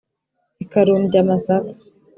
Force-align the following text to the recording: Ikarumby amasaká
Ikarumby 0.63 1.15
amasaká 1.23 1.69